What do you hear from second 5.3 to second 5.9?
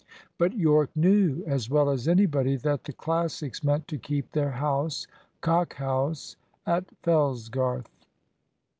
Cock